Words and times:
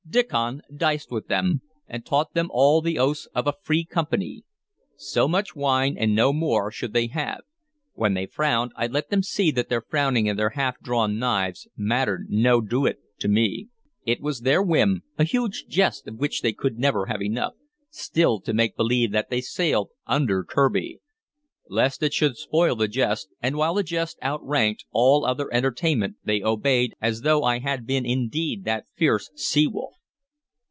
Diccon 0.11 0.59
diced 0.75 1.09
with 1.09 1.27
them, 1.29 1.61
and 1.87 2.05
taught 2.05 2.33
them 2.33 2.49
all 2.51 2.81
the 2.81 2.99
oaths 2.99 3.27
of 3.33 3.47
a 3.47 3.53
free 3.61 3.85
company. 3.85 4.43
So 4.97 5.25
much 5.25 5.55
wine, 5.55 5.95
and 5.97 6.13
no 6.13 6.33
more, 6.33 6.69
should 6.69 6.91
they 6.91 7.07
have; 7.07 7.43
when 7.93 8.13
they 8.13 8.25
frowned, 8.25 8.73
I 8.75 8.87
let 8.87 9.09
them 9.09 9.23
see 9.23 9.51
that 9.51 9.69
their 9.69 9.79
frowning 9.81 10.27
and 10.27 10.37
their 10.37 10.49
half 10.49 10.77
drawn 10.81 11.17
knives 11.17 11.69
mattered 11.77 12.25
no 12.29 12.59
doit 12.59 12.97
to 13.19 13.29
me. 13.29 13.69
It 14.05 14.19
was 14.19 14.41
their 14.41 14.61
whim 14.61 15.03
a 15.17 15.23
huge 15.23 15.67
jest 15.69 16.05
of 16.09 16.17
which 16.17 16.41
they 16.41 16.51
could 16.51 16.77
never 16.77 17.05
have 17.05 17.21
enough 17.21 17.53
still 17.89 18.41
to 18.41 18.51
make 18.53 18.75
believe 18.75 19.13
that 19.13 19.29
they 19.29 19.39
sailed 19.39 19.91
under 20.07 20.43
Kirby. 20.43 20.99
Lest 21.69 22.03
it 22.03 22.13
should 22.13 22.35
spoil 22.35 22.75
the 22.75 22.89
jest, 22.89 23.29
and 23.41 23.55
while 23.55 23.75
the 23.75 23.83
jest 23.83 24.17
outranked 24.21 24.83
all 24.91 25.23
other 25.25 25.47
entertainment, 25.53 26.17
they 26.25 26.43
obeyed 26.43 26.93
as 26.99 27.21
though 27.21 27.45
I 27.45 27.59
had 27.59 27.87
been 27.87 28.05
indeed 28.05 28.65
that 28.65 28.87
fierce 28.97 29.31
sea 29.35 29.67
wolf. 29.67 29.93